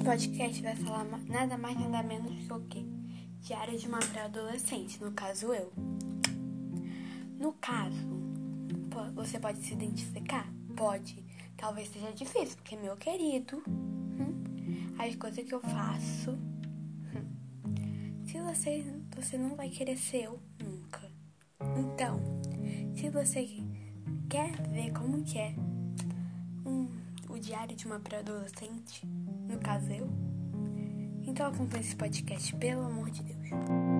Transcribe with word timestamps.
Esse 0.00 0.08
podcast 0.08 0.62
vai 0.62 0.76
falar 0.76 1.04
nada 1.28 1.58
mais 1.58 1.78
nada 1.78 2.02
menos 2.02 2.32
que 2.34 2.46
o? 2.46 2.86
Diário 3.42 3.78
de 3.78 3.86
uma 3.86 3.98
pré-adolescente, 3.98 4.98
no 4.98 5.12
caso 5.12 5.52
eu. 5.52 5.70
No 7.38 7.52
caso, 7.52 8.08
você 9.14 9.38
pode 9.38 9.58
se 9.58 9.74
identificar? 9.74 10.50
Pode. 10.74 11.22
Talvez 11.54 11.90
seja 11.90 12.10
difícil, 12.12 12.56
porque 12.56 12.76
meu 12.76 12.96
querido, 12.96 13.62
hum, 13.68 14.96
as 14.98 15.14
coisas 15.16 15.44
que 15.44 15.52
eu 15.54 15.60
faço, 15.60 16.30
hum, 16.30 18.24
se 18.24 18.40
você, 18.40 18.82
você 19.14 19.36
não 19.36 19.54
vai 19.54 19.68
querer 19.68 19.98
ser 19.98 20.24
eu 20.24 20.40
nunca. 20.64 21.12
Então, 21.76 22.18
se 22.96 23.10
você 23.10 23.46
quer 24.30 24.50
ver 24.70 24.92
como 24.92 25.22
que 25.22 25.36
é 25.36 25.54
diário 27.50 27.74
de 27.74 27.84
uma 27.84 27.98
pré-adolescente, 27.98 29.04
no 29.48 29.58
caso 29.58 29.90
eu, 29.90 30.08
então 31.26 31.48
acompanhe 31.48 31.82
esse 31.82 31.96
podcast, 31.96 32.54
pelo 32.54 32.82
amor 32.82 33.10
de 33.10 33.24
Deus. 33.24 33.99